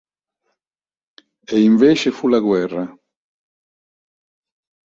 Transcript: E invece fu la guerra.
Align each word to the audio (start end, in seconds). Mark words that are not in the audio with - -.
E 1.53 1.55
invece 1.59 2.09
fu 2.09 2.27
la 2.27 2.39
guerra. 2.39 2.83